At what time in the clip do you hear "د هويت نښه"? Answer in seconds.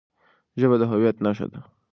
0.81-1.47